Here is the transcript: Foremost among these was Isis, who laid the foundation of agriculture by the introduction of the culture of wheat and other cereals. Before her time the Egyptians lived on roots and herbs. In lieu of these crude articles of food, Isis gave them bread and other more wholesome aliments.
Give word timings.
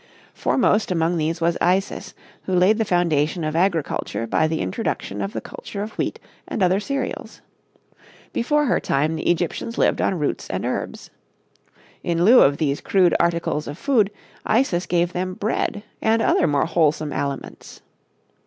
Foremost 0.33 0.89
among 0.89 1.15
these 1.17 1.39
was 1.41 1.59
Isis, 1.61 2.15
who 2.45 2.55
laid 2.55 2.79
the 2.79 2.85
foundation 2.85 3.43
of 3.43 3.55
agriculture 3.55 4.25
by 4.25 4.47
the 4.47 4.59
introduction 4.59 5.21
of 5.21 5.31
the 5.31 5.41
culture 5.41 5.83
of 5.83 5.91
wheat 5.91 6.19
and 6.47 6.63
other 6.63 6.79
cereals. 6.79 7.41
Before 8.33 8.65
her 8.65 8.79
time 8.79 9.15
the 9.15 9.29
Egyptians 9.29 9.77
lived 9.77 10.01
on 10.01 10.17
roots 10.17 10.49
and 10.49 10.65
herbs. 10.65 11.11
In 12.01 12.25
lieu 12.25 12.41
of 12.41 12.57
these 12.57 12.81
crude 12.81 13.13
articles 13.19 13.67
of 13.67 13.77
food, 13.77 14.09
Isis 14.43 14.87
gave 14.87 15.13
them 15.13 15.35
bread 15.35 15.83
and 16.01 16.19
other 16.19 16.47
more 16.47 16.65
wholesome 16.65 17.13
aliments. 17.13 17.83